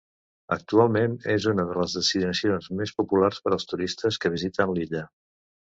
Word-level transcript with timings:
Actualment 0.53 1.13
és 1.33 1.45
una 1.51 1.67
de 1.73 1.77
les 1.81 1.97
destinacions 1.99 2.73
més 2.81 2.97
populars 3.03 3.45
per 3.45 3.55
als 3.59 3.71
turistes 3.75 4.23
que 4.25 4.35
visiten 4.39 4.77
l'illa. 4.79 5.07